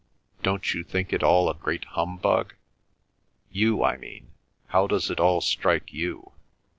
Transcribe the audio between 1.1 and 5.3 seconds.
it all a great humbug? You, I mean—how does it